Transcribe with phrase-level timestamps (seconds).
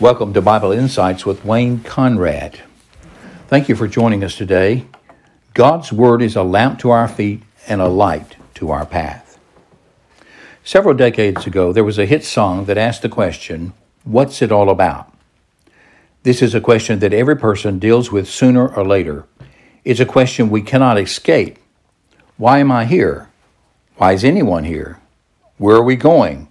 [0.00, 2.60] Welcome to Bible Insights with Wayne Conrad.
[3.48, 4.86] Thank you for joining us today.
[5.54, 9.40] God's Word is a lamp to our feet and a light to our path.
[10.62, 13.72] Several decades ago, there was a hit song that asked the question,
[14.04, 15.12] What's it all about?
[16.22, 19.24] This is a question that every person deals with sooner or later.
[19.84, 21.58] It's a question we cannot escape.
[22.36, 23.30] Why am I here?
[23.96, 25.00] Why is anyone here?
[25.56, 26.46] Where are we going?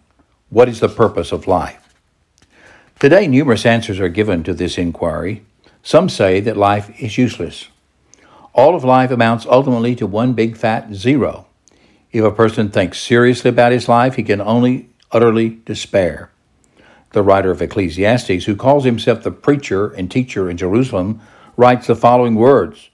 [0.50, 1.87] What is the purpose of life?
[3.00, 5.44] Today, numerous answers are given to this inquiry.
[5.84, 7.67] Some say that life is useless.
[8.53, 11.45] All of life amounts ultimately to one big fat zero.
[12.12, 16.31] If a person thinks seriously about his life, he can only utterly despair.
[17.12, 21.22] The writer of Ecclesiastes, who calls himself the preacher and teacher in Jerusalem,
[21.55, 22.89] writes the following words,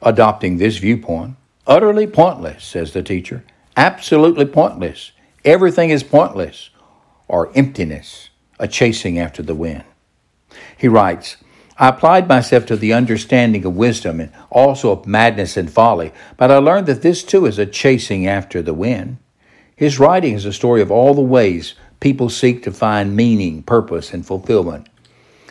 [0.00, 3.44] adopting this viewpoint Utterly pointless, says the teacher.
[3.76, 5.12] Absolutely pointless.
[5.44, 6.70] Everything is pointless
[7.28, 8.30] or emptiness
[8.62, 9.82] a chasing after the wind.
[10.78, 11.36] He writes,
[11.76, 16.52] I applied myself to the understanding of wisdom and also of madness and folly, but
[16.52, 19.18] I learned that this too is a chasing after the wind.
[19.74, 24.12] His writing is a story of all the ways people seek to find meaning, purpose,
[24.12, 24.86] and fulfillment.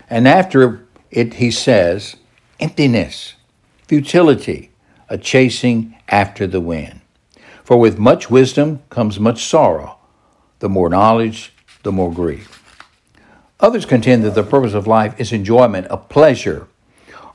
[0.10, 2.16] And after it, he says,
[2.62, 3.34] emptiness,
[3.90, 4.72] futility,
[5.10, 7.02] a chasing after the wind.
[7.66, 9.98] For with much wisdom comes much sorrow.
[10.60, 11.52] The more knowledge,
[11.84, 12.61] the more grief.
[13.62, 16.68] Others contend that the purpose of life is enjoyment of pleasure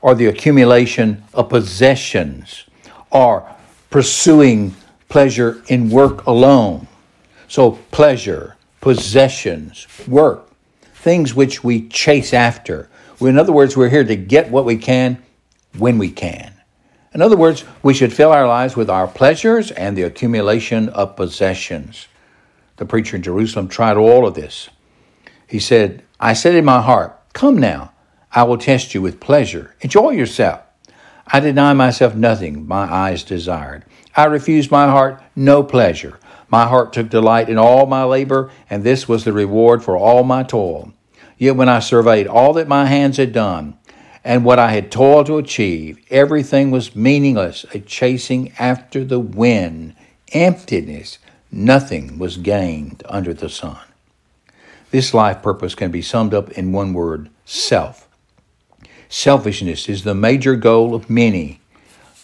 [0.01, 2.65] or the accumulation of possessions
[3.09, 3.49] or
[3.89, 4.75] pursuing
[5.07, 6.87] pleasure in work alone.
[7.47, 10.49] So, pleasure, possessions, work,
[10.93, 12.89] things which we chase after.
[13.21, 15.23] In other words, we're here to get what we can
[15.77, 16.53] when we can.
[17.13, 21.15] In other words, we should fill our lives with our pleasures and the accumulation of
[21.15, 22.07] possessions.
[22.75, 24.69] The preacher in Jerusalem tried all of this.
[25.47, 27.91] He said, I said in my heart, Come now,
[28.31, 29.75] I will test you with pleasure.
[29.81, 30.61] Enjoy yourself.
[31.27, 33.85] I deny myself nothing my eyes desired.
[34.15, 36.19] I refused my heart no pleasure.
[36.49, 40.23] My heart took delight in all my labor, and this was the reward for all
[40.23, 40.93] my toil.
[41.37, 43.77] Yet when I surveyed all that my hands had done,
[44.23, 49.95] and what I had toiled to achieve, everything was meaningless, a chasing after the wind,
[50.33, 51.19] emptiness.
[51.51, 53.86] Nothing was gained under the sun.
[54.91, 58.07] This life purpose can be summed up in one word self.
[59.09, 61.59] Selfishness is the major goal of many.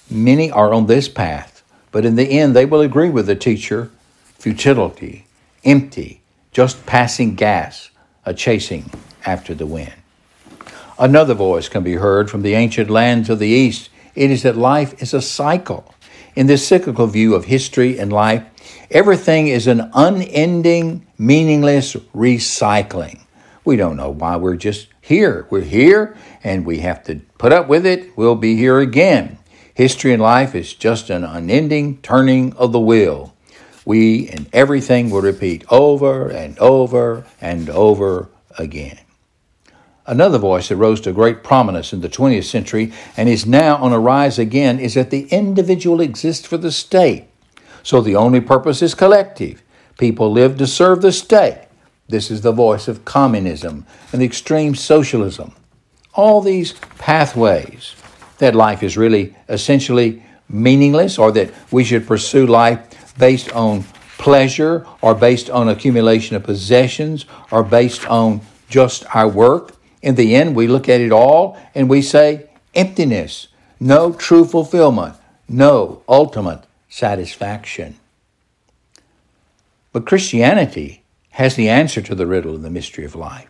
[0.09, 3.90] Many are on this path, but in the end they will agree with the teacher
[4.38, 5.25] futility,
[5.63, 6.22] empty,
[6.52, 7.90] just passing gas,
[8.25, 8.90] a chasing
[9.25, 9.94] after the wind.
[11.00, 13.90] Another voice can be heard from the ancient lands of the East.
[14.16, 15.94] It is that life is a cycle.
[16.35, 18.44] In this cyclical view of history and life,
[18.91, 23.21] Everything is an unending, meaningless recycling.
[23.66, 25.47] We don't know why we're just here.
[25.49, 28.16] We're here and we have to put up with it.
[28.16, 29.39] We'll be here again.
[29.73, 33.33] History and life is just an unending turning of the wheel.
[33.85, 38.29] We and everything will repeat over and over and over
[38.59, 38.99] again.
[40.06, 43.94] Another voice that rose to great prominence in the 20th century and is now on
[43.94, 47.25] a rise again is that the individual exists for the state.
[47.84, 49.64] So the only purpose is collective.
[49.97, 51.68] People live to serve the state.
[52.09, 55.53] This is the voice of communism and extreme socialism.
[56.14, 57.96] All these pathways
[58.40, 63.84] that life is really essentially meaningless or that we should pursue life based on
[64.18, 69.75] pleasure or based on accumulation of possessions or based on just our work.
[70.03, 73.47] In the end, we look at it all and we say emptiness,
[73.80, 75.16] no true fulfillment,
[75.47, 77.96] no ultimate satisfaction.
[79.94, 83.50] But Christianity has the answer to the riddle and the mystery of life.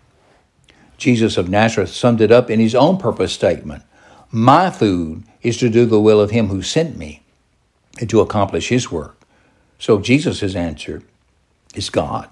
[0.97, 3.83] Jesus of Nazareth summed it up in his own purpose statement
[4.31, 7.23] My food is to do the will of him who sent me
[7.99, 9.17] and to accomplish his work.
[9.79, 11.01] So Jesus' answer
[11.73, 12.29] is God.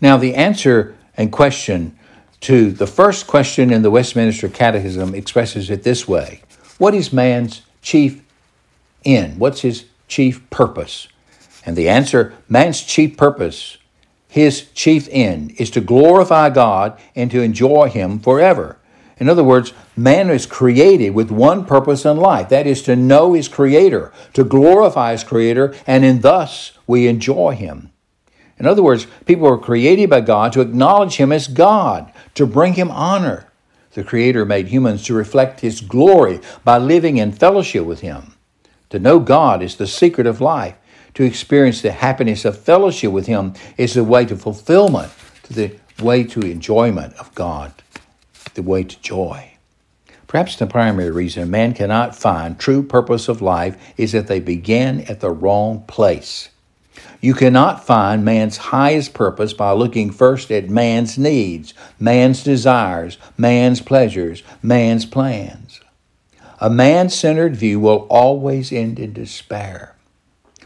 [0.00, 1.96] Now, the answer and question
[2.40, 6.42] to the first question in the Westminster Catechism expresses it this way
[6.78, 8.22] What is man's chief
[9.04, 9.38] end?
[9.38, 11.08] What's his chief purpose?
[11.64, 13.78] And the answer man's chief purpose,
[14.28, 18.78] his chief end, is to glorify God and to enjoy him forever.
[19.18, 23.32] In other words, man is created with one purpose in life that is to know
[23.32, 27.90] his Creator, to glorify his Creator, and in thus we enjoy him.
[28.58, 32.74] In other words, people were created by God to acknowledge him as God, to bring
[32.74, 33.46] him honor.
[33.94, 38.34] The Creator made humans to reflect his glory by living in fellowship with him.
[38.90, 40.76] To know God is the secret of life.
[41.14, 45.10] To experience the happiness of fellowship with Him is the way to fulfillment,
[45.44, 47.72] to the way to enjoyment of God,
[48.54, 49.52] the way to joy.
[50.28, 55.00] Perhaps the primary reason man cannot find true purpose of life is that they begin
[55.02, 56.50] at the wrong place.
[57.20, 63.80] You cannot find man's highest purpose by looking first at man's needs, man's desires, man's
[63.80, 65.80] pleasures, man's plans.
[66.60, 69.94] A man centered view will always end in despair.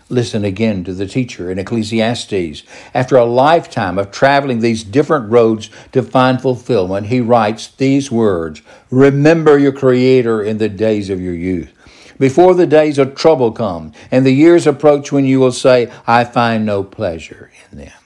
[0.09, 2.65] Listen again to the teacher in Ecclesiastes.
[2.93, 8.61] After a lifetime of traveling these different roads to find fulfillment, he writes these words
[8.91, 11.73] Remember your Creator in the days of your youth
[12.23, 16.23] before the days of trouble come and the years approach when you will say, I
[16.23, 17.99] find no pleasure in them.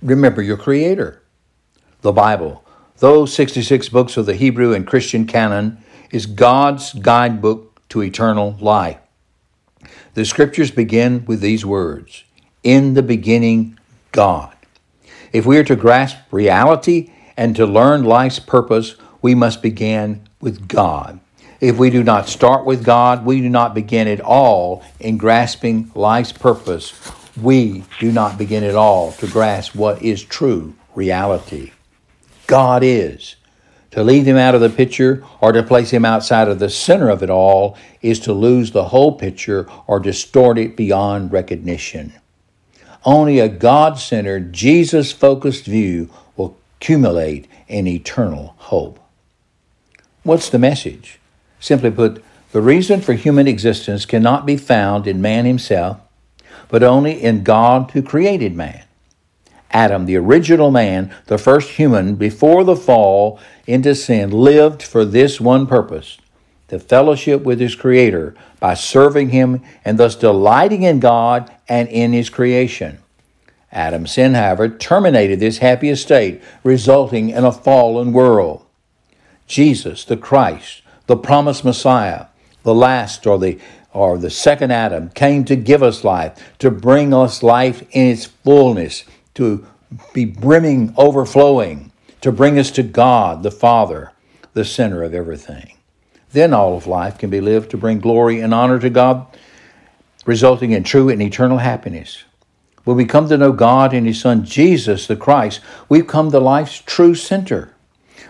[0.00, 1.20] Remember your Creator.
[2.02, 2.64] The Bible,
[2.98, 8.98] those 66 books of the Hebrew and Christian canon, is God's guidebook to eternal life.
[10.14, 12.22] The scriptures begin with these words
[12.62, 13.80] In the beginning,
[14.12, 14.54] God.
[15.32, 20.68] If we are to grasp reality and to learn life's purpose, we must begin with
[20.68, 21.18] God.
[21.60, 25.90] If we do not start with God, we do not begin at all in grasping
[25.94, 26.92] life's purpose.
[27.40, 31.72] We do not begin at all to grasp what is true reality.
[32.46, 33.36] God is.
[33.92, 37.08] To leave him out of the picture or to place him outside of the center
[37.08, 42.12] of it all is to lose the whole picture or distort it beyond recognition.
[43.06, 49.00] Only a God centered, Jesus focused view will accumulate an eternal hope.
[50.22, 51.18] What's the message?
[51.60, 52.22] Simply put,
[52.52, 55.98] the reason for human existence cannot be found in man himself,
[56.68, 58.84] but only in God who created man.
[59.70, 65.40] Adam, the original man, the first human before the fall into sin, lived for this
[65.40, 66.18] one purpose
[66.68, 72.12] the fellowship with his Creator by serving him and thus delighting in God and in
[72.12, 72.98] his creation.
[73.70, 78.64] Adam's sin, however, terminated this happy estate, resulting in a fallen world.
[79.46, 82.26] Jesus, the Christ, the promised Messiah,
[82.62, 83.58] the last or the
[83.92, 88.26] or the second Adam, came to give us life, to bring us life in its
[88.26, 89.66] fullness, to
[90.12, 94.12] be brimming, overflowing, to bring us to God, the Father,
[94.52, 95.78] the center of everything.
[96.32, 99.26] Then all of life can be lived to bring glory and honor to God,
[100.26, 102.24] resulting in true and eternal happiness.
[102.84, 106.38] When we come to know God and His Son Jesus the Christ, we've come to
[106.38, 107.72] life's true center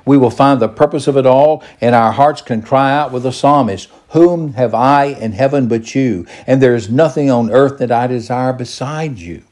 [0.06, 3.24] we will find the purpose of it all, and our hearts can cry out with
[3.24, 6.26] the psalmist, Whom have I in heaven but you?
[6.46, 9.42] And there is nothing on earth that I desire beside you.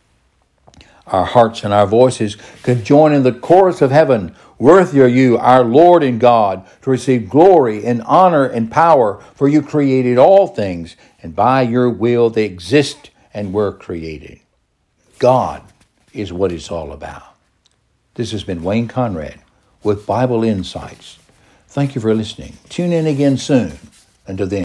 [1.09, 4.35] Our hearts and our voices can join in the chorus of heaven.
[4.59, 9.49] Worthy are you, our Lord and God, to receive glory and honor and power, for
[9.49, 14.39] you created all things, and by your will they exist and were created.
[15.19, 15.63] God
[16.13, 17.35] is what it's all about.
[18.15, 19.44] This has been Wayne Conrad
[19.85, 21.19] with Bible insights.
[21.69, 22.57] Thank you for listening.
[22.69, 23.79] Tune in again soon.
[24.27, 24.53] Until then,